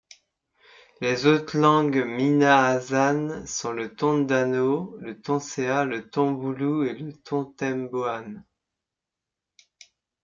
Les 0.99 1.27
autres 1.27 1.59
langues 1.59 2.03
minahasanes 2.05 3.45
sont 3.45 3.71
le 3.71 3.93
tondano, 3.95 4.95
le 4.97 5.21
tonsea, 5.21 5.85
le 5.85 6.09
tombulu 6.09 6.89
et 6.89 6.95
le 6.95 7.13
tontemboan. 7.13 8.43